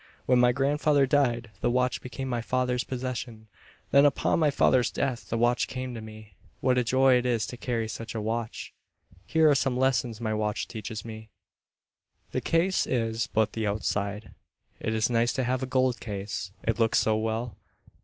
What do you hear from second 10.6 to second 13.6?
teaches me. The case is but